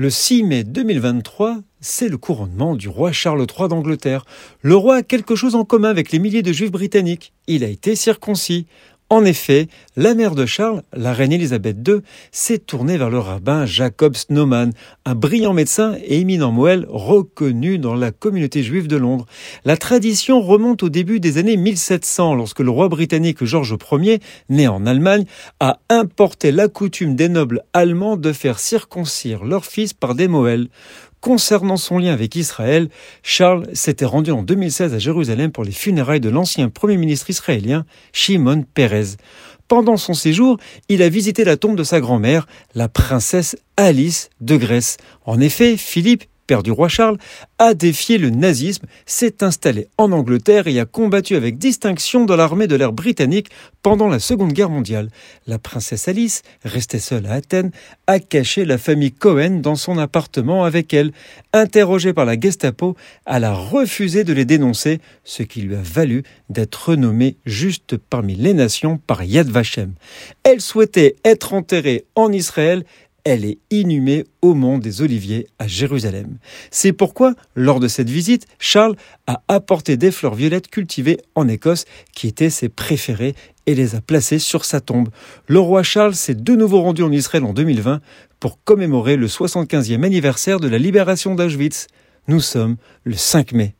[0.00, 4.24] Le 6 mai 2023, c'est le couronnement du roi Charles III d'Angleterre.
[4.62, 7.32] Le roi a quelque chose en commun avec les milliers de juifs britanniques.
[7.48, 8.68] Il a été circoncis.
[9.10, 13.64] En effet, la mère de Charles, la reine Élisabeth II, s'est tournée vers le rabbin
[13.64, 14.72] Jacob Snowman,
[15.06, 19.24] un brillant médecin et éminent moelle reconnu dans la communauté juive de Londres.
[19.64, 24.20] La tradition remonte au début des années 1700, lorsque le roi britannique Georges Ier,
[24.50, 25.24] né en Allemagne,
[25.58, 30.68] a importé la coutume des nobles allemands de faire circoncire leurs fils par des moelles.
[31.20, 32.88] Concernant son lien avec Israël,
[33.22, 37.84] Charles s'était rendu en 2016 à Jérusalem pour les funérailles de l'ancien Premier ministre israélien
[38.12, 39.16] Shimon Peres.
[39.66, 40.58] Pendant son séjour,
[40.88, 44.96] il a visité la tombe de sa grand-mère, la princesse Alice de Grèce.
[45.26, 47.18] En effet, Philippe père du roi Charles,
[47.58, 52.66] a défié le nazisme, s'est installé en Angleterre et a combattu avec distinction dans l'armée
[52.66, 53.50] de l'air britannique
[53.82, 55.10] pendant la Seconde Guerre mondiale.
[55.46, 57.70] La princesse Alice, restée seule à Athènes,
[58.06, 61.12] a caché la famille Cohen dans son appartement avec elle.
[61.52, 66.22] Interrogée par la Gestapo, elle a refusé de les dénoncer, ce qui lui a valu
[66.48, 69.92] d'être renommée juste parmi les nations par Yad Vashem.
[70.44, 72.84] Elle souhaitait être enterrée en Israël
[73.24, 76.38] elle est inhumée au mont des Oliviers à Jérusalem.
[76.70, 81.84] C'est pourquoi, lors de cette visite, Charles a apporté des fleurs violettes cultivées en Écosse
[82.14, 83.34] qui étaient ses préférées
[83.66, 85.10] et les a placées sur sa tombe.
[85.46, 88.00] Le roi Charles s'est de nouveau rendu en Israël en 2020
[88.40, 91.86] pour commémorer le 75e anniversaire de la libération d'Auschwitz.
[92.28, 93.77] Nous sommes le 5 mai.